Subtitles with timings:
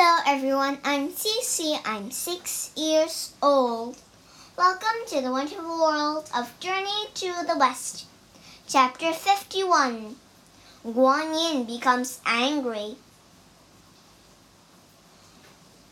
[0.00, 1.76] Hello everyone, I'm Cece.
[1.84, 3.96] I'm six years old.
[4.56, 8.06] Welcome to the wonderful world of Journey to the West.
[8.68, 10.14] Chapter 51
[10.86, 12.94] Guan Yin becomes angry.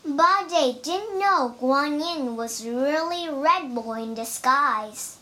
[0.07, 5.17] Bajie didn't know Guan Yin was really Red Boy in disguise.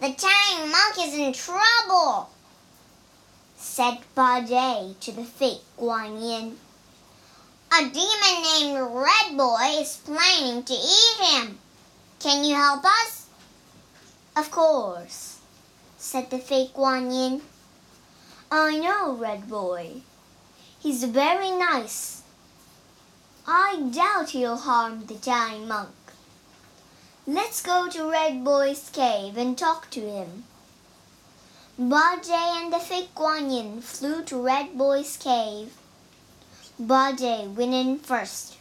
[0.00, 2.30] The Tang monk is in trouble,
[3.56, 6.58] said Bajie to the fake Guan Yin.
[7.72, 11.58] A demon named Red Boy is planning to eat him.
[12.20, 13.26] Can you help us?
[14.36, 15.40] Of course,
[15.98, 17.42] said the fake Guan Yin.
[18.50, 20.02] I know Red Boy.
[20.78, 22.22] He's very nice.
[23.46, 25.94] I doubt he'll harm the giant monk.
[27.26, 30.44] Let's go to Red Boy's cave and talk to him.
[31.78, 35.76] Bajie and the fake Guan Yin flew to Red Boy's cave.
[36.80, 38.58] Bajie went in first.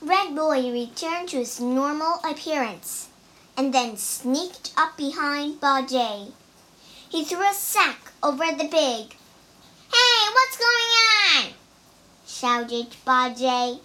[0.00, 3.08] Red Boy returned to his normal appearance
[3.56, 6.32] and then sneaked up behind Bajie.
[7.08, 9.16] He threw a sack over the pig.
[9.92, 10.92] Hey, what's going
[11.44, 11.54] on?
[12.24, 13.80] shouted Bajie.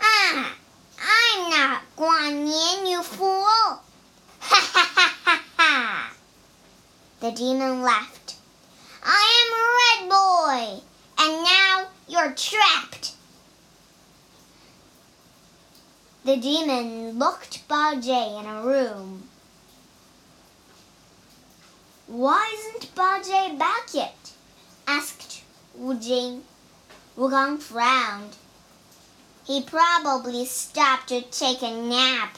[0.00, 0.56] Ah,
[1.00, 3.44] I'm not Guan Yin, you fool!
[3.44, 3.80] Ha
[4.40, 6.12] ha ha ha ha!
[7.20, 8.34] The demon laughed.
[9.04, 10.82] I am Red Boy,
[11.24, 13.12] and now you're trapped.
[16.24, 19.28] The demon looked Bajie in a room.
[22.06, 24.32] Why isn't Bajie back yet?
[24.86, 25.42] asked
[25.74, 26.42] Wu Jing.
[27.16, 28.36] Wukong frowned.
[29.46, 32.36] He probably stopped to take a nap.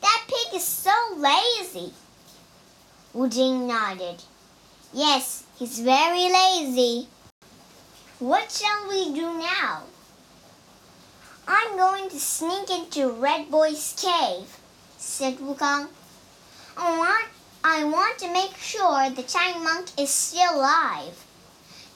[0.00, 1.92] That pig is so lazy.
[3.12, 4.22] Wu Jing nodded.
[4.94, 7.08] Yes, he's very lazy.
[8.18, 9.82] What shall we do now?
[11.46, 14.56] I'm going to sneak into Red Boy's cave,
[14.96, 15.88] said Wukong.
[16.78, 17.28] I want,
[17.62, 21.26] I want to make sure the Tang monk is still alive.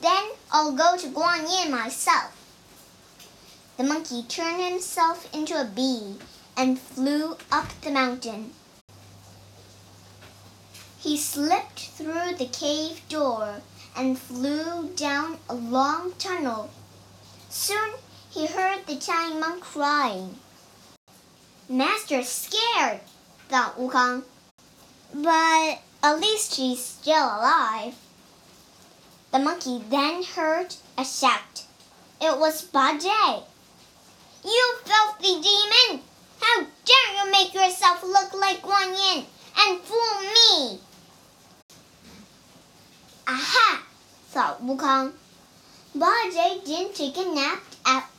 [0.03, 2.37] Then I'll go to Guan Yin myself.
[3.79, 6.17] The monkey turned himself into a bee
[6.55, 8.53] and flew up the mountain.
[10.99, 13.63] He slipped through the cave door
[13.97, 16.71] and flew down a long tunnel.
[17.49, 17.91] Soon
[18.31, 20.37] he heard the Tang monk crying.
[21.69, 23.01] Master's scared,
[23.49, 24.25] thought Wukong.
[25.15, 27.95] But at least she's still alive.
[29.33, 31.65] The monkey then heard a shout.
[32.21, 33.45] It was Bajie.
[34.45, 36.03] You filthy demon!
[36.41, 39.27] How dare you make yourself look like Guan Yin
[39.59, 40.81] and fool me!
[43.33, 43.85] Aha!
[44.31, 45.13] thought Wukong.
[45.97, 48.11] Bajie didn't take a nap at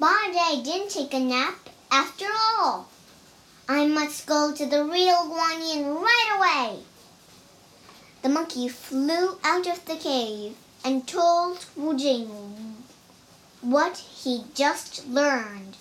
[0.00, 2.88] Bajie didn't take a nap after all.
[3.68, 6.80] I must go to the real Guanyin right away.
[8.22, 12.82] The monkey flew out of the cave and told Wu Jing
[13.60, 15.76] what he just learned.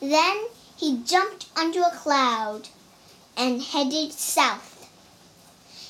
[0.00, 0.46] Then
[0.76, 2.68] he jumped onto a cloud
[3.36, 4.71] and headed south.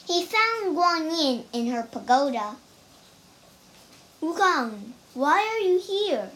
[0.07, 2.57] He found Guan Yin in her pagoda.
[4.21, 6.31] Wukong, why are you here?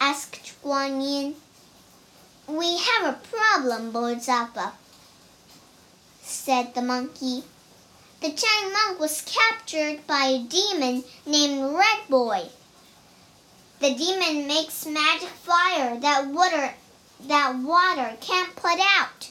[0.00, 1.36] asked Guan Yin.
[2.46, 4.72] We have a problem, Bodhisattva,
[6.22, 7.44] said the monkey.
[8.20, 12.50] The Tang monk was captured by a demon named Red Boy.
[13.78, 16.74] The demon makes magic fire that water
[17.28, 19.30] that water can't put out.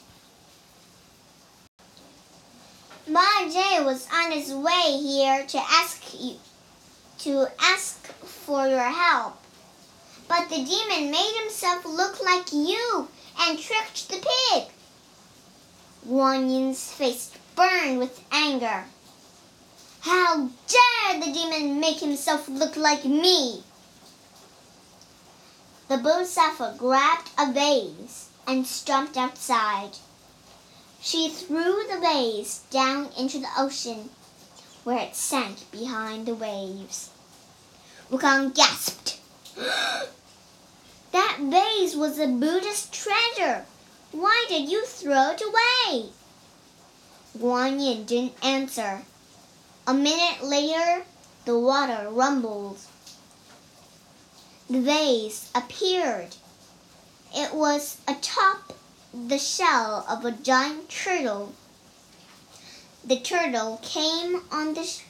[3.10, 6.36] Bajie was on his way here to ask you
[7.20, 9.42] to ask for your help.
[10.28, 13.08] But the demon made himself look like you
[13.40, 14.68] and tricked the pig.
[16.08, 18.86] Guan Yin's face burned with anger.
[20.02, 23.64] How dare the demon make himself look like me?
[25.88, 29.98] The Bodhisattva grabbed a vase and stomped outside.
[31.02, 34.10] She threw the vase down into the ocean,
[34.84, 37.10] where it sank behind the waves.
[38.12, 39.18] Wukong gasped.
[41.12, 43.66] that vase was a Buddhist treasure.
[44.12, 46.10] Why did you throw it away?
[47.38, 49.04] Guan Yin didn't answer.
[49.88, 51.06] A minute later,
[51.46, 52.80] the water rumbled.
[54.70, 56.36] The vase appeared.
[57.34, 58.74] It was atop
[59.14, 61.54] the shell of a giant turtle.
[63.04, 65.02] The turtle came on the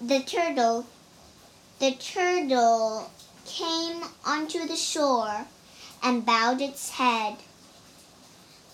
[0.00, 0.86] the turtle
[1.78, 3.10] The turtle
[3.46, 5.46] came onto the shore
[6.02, 7.36] and bowed its head.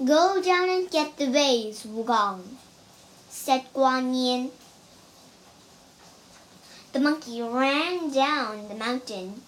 [0.04, 2.56] Go down and get the vase, Wukong,
[3.30, 4.50] said Guan Yin.
[6.92, 9.42] The monkey ran down the mountain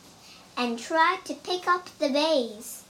[0.56, 2.84] and tried to pick up the vase.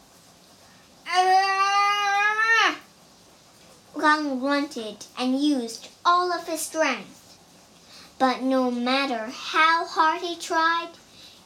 [3.94, 7.38] Wukong grunted and used all of his strength.
[8.18, 10.90] But no matter how hard he tried,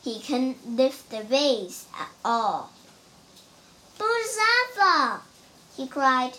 [0.02, 2.70] he couldn't lift the vase at all.
[3.96, 5.22] Bodhisattva!
[5.76, 6.32] he cried.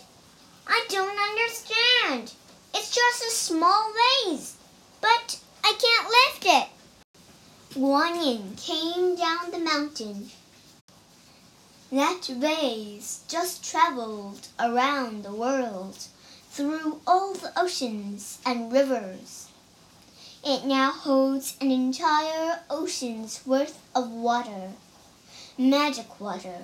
[0.66, 2.32] I don't understand.
[2.72, 3.92] It's just a small
[4.24, 4.56] vase,
[5.00, 6.68] but I can't lift it.
[7.74, 10.30] Guan Yin came down the mountain.
[11.92, 16.08] That vase just traveled around the world,
[16.50, 19.46] through all the oceans and rivers.
[20.42, 24.72] It now holds an entire ocean's worth of water,
[25.56, 26.62] magic water.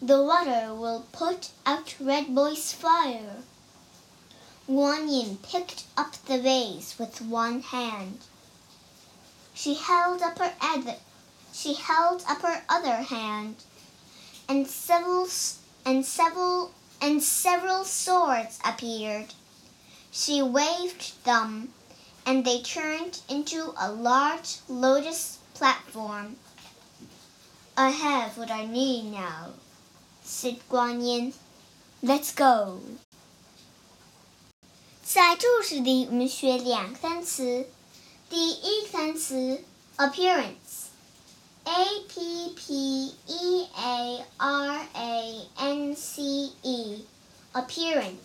[0.00, 3.42] The water will put out Red Boy's fire.
[4.68, 8.18] Guan Yin picked up the vase with one hand.
[9.52, 10.96] She held up her other,
[11.52, 13.56] she held up her other hand,
[14.47, 15.27] and several
[15.85, 16.71] and several
[17.01, 19.33] and several swords appeared.
[20.11, 21.69] She waved them,
[22.25, 26.37] and they turned into a large lotus platform.
[27.75, 29.53] I have what I need now,
[30.23, 31.33] said Guan Yin.
[32.01, 32.81] Let's go.
[35.03, 37.67] 在注释里，我们学两个单词。
[38.29, 39.63] 第一个单词
[39.95, 40.80] appearance，a
[42.11, 46.21] p p e a r a n c
[46.61, 48.15] e，appearance，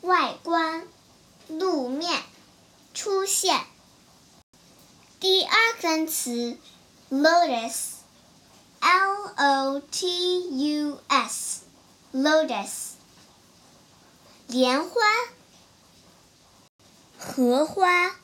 [0.00, 0.86] 外观、
[1.48, 2.22] 路面、
[2.94, 3.64] 出现。
[5.20, 6.56] 第二个单词
[7.10, 7.64] lotus，l
[9.36, 12.92] o t u s，lotus，
[14.46, 15.00] 莲花。
[17.18, 18.21] 荷花。